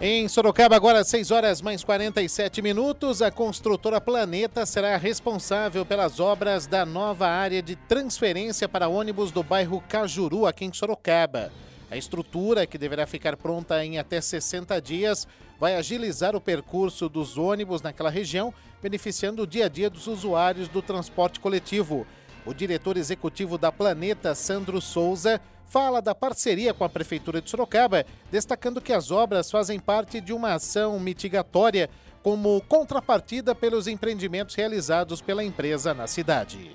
Em 0.00 0.28
Sorocaba, 0.28 0.76
agora 0.76 1.02
6 1.02 1.32
horas 1.32 1.60
mais 1.60 1.82
47 1.82 2.62
minutos, 2.62 3.20
a 3.20 3.32
construtora 3.32 4.00
Planeta 4.00 4.64
será 4.64 4.96
responsável 4.96 5.84
pelas 5.84 6.20
obras 6.20 6.68
da 6.68 6.86
nova 6.86 7.26
área 7.26 7.60
de 7.60 7.74
transferência 7.74 8.68
para 8.68 8.86
ônibus 8.86 9.32
do 9.32 9.42
bairro 9.42 9.82
Cajuru, 9.88 10.46
aqui 10.46 10.64
em 10.64 10.72
Sorocaba. 10.72 11.50
A 11.90 11.96
estrutura, 11.96 12.64
que 12.64 12.78
deverá 12.78 13.08
ficar 13.08 13.36
pronta 13.36 13.84
em 13.84 13.98
até 13.98 14.20
60 14.20 14.80
dias, 14.80 15.26
vai 15.58 15.74
agilizar 15.74 16.36
o 16.36 16.40
percurso 16.40 17.08
dos 17.08 17.36
ônibus 17.36 17.82
naquela 17.82 18.08
região, 18.08 18.54
beneficiando 18.80 19.42
o 19.42 19.46
dia 19.48 19.66
a 19.66 19.68
dia 19.68 19.90
dos 19.90 20.06
usuários 20.06 20.68
do 20.68 20.80
transporte 20.80 21.40
coletivo. 21.40 22.06
O 22.46 22.54
diretor 22.54 22.96
executivo 22.96 23.58
da 23.58 23.72
Planeta, 23.72 24.32
Sandro 24.36 24.80
Souza, 24.80 25.40
fala 25.68 26.00
da 26.00 26.14
parceria 26.14 26.72
com 26.72 26.84
a 26.84 26.88
Prefeitura 26.88 27.40
de 27.40 27.50
Sorocaba, 27.50 28.04
destacando 28.30 28.80
que 28.80 28.92
as 28.92 29.10
obras 29.10 29.50
fazem 29.50 29.78
parte 29.78 30.20
de 30.20 30.32
uma 30.32 30.54
ação 30.54 30.98
mitigatória 30.98 31.90
como 32.22 32.60
contrapartida 32.62 33.54
pelos 33.54 33.86
empreendimentos 33.86 34.54
realizados 34.54 35.20
pela 35.20 35.44
empresa 35.44 35.94
na 35.94 36.06
cidade. 36.06 36.72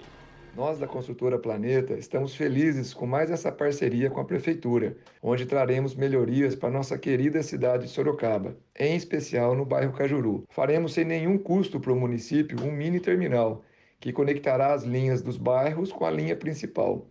Nós 0.56 0.78
da 0.78 0.86
construtora 0.86 1.40
Planeta 1.40 1.94
estamos 1.94 2.36
felizes 2.36 2.94
com 2.94 3.08
mais 3.08 3.32
essa 3.32 3.52
parceria 3.52 4.12
com 4.12 4.22
a 4.22 4.26
Prefeitura, 4.26 4.96
onde 5.22 5.48
traremos 5.48 5.96
melhorias 5.96 6.56
para 6.56 6.70
nossa 6.70 6.96
querida 6.96 7.42
cidade 7.42 7.86
de 7.86 7.90
Sorocaba, 7.90 8.56
em 8.78 8.96
especial 8.96 9.56
no 9.56 9.66
bairro 9.66 9.94
Cajuru. 9.94 10.44
Faremos 10.50 10.94
sem 10.94 11.06
nenhum 11.06 11.40
custo 11.40 11.80
para 11.80 11.92
o 11.92 11.96
município 11.96 12.64
um 12.64 12.72
mini 12.72 13.00
terminal 13.00 13.64
que 14.00 14.14
conectará 14.14 14.74
as 14.74 14.84
linhas 14.84 15.24
dos 15.24 15.38
bairros 15.38 15.92
com 15.92 16.06
a 16.06 16.12
linha 16.12 16.36
principal 16.36 17.08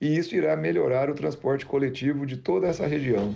e 0.00 0.16
isso 0.16 0.34
irá 0.34 0.56
melhorar 0.56 1.10
o 1.10 1.14
transporte 1.14 1.66
coletivo 1.66 2.24
de 2.24 2.36
toda 2.36 2.66
essa 2.68 2.86
região. 2.86 3.34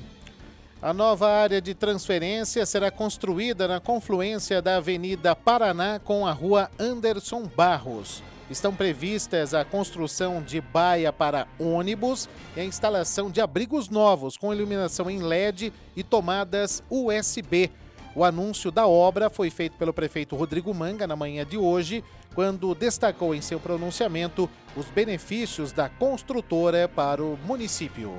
A 0.80 0.92
nova 0.92 1.28
área 1.28 1.60
de 1.60 1.74
transferência 1.74 2.66
será 2.66 2.90
construída 2.90 3.68
na 3.68 3.78
confluência 3.78 4.60
da 4.60 4.76
Avenida 4.76 5.34
Paraná 5.34 6.00
com 6.00 6.26
a 6.26 6.32
Rua 6.32 6.70
Anderson 6.78 7.44
Barros. 7.44 8.22
Estão 8.50 8.74
previstas 8.74 9.54
a 9.54 9.64
construção 9.64 10.42
de 10.42 10.60
baia 10.60 11.12
para 11.12 11.46
ônibus 11.58 12.28
e 12.56 12.60
a 12.60 12.64
instalação 12.64 13.30
de 13.30 13.40
abrigos 13.40 13.88
novos 13.88 14.36
com 14.36 14.52
iluminação 14.52 15.08
em 15.08 15.20
LED 15.20 15.72
e 15.96 16.02
tomadas 16.02 16.82
USB. 16.90 17.70
O 18.14 18.24
anúncio 18.24 18.70
da 18.70 18.86
obra 18.86 19.30
foi 19.30 19.48
feito 19.48 19.76
pelo 19.76 19.92
prefeito 19.92 20.36
Rodrigo 20.36 20.72
Manga 20.74 21.06
na 21.06 21.16
manhã 21.16 21.46
de 21.46 21.56
hoje, 21.56 22.04
quando 22.34 22.74
destacou 22.74 23.34
em 23.34 23.40
seu 23.40 23.58
pronunciamento 23.58 24.48
os 24.76 24.86
benefícios 24.86 25.72
da 25.72 25.88
construtora 25.88 26.88
para 26.88 27.22
o 27.22 27.38
município. 27.46 28.12